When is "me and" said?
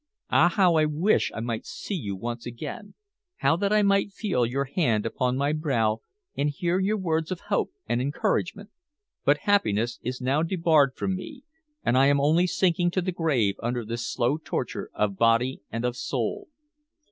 11.15-11.95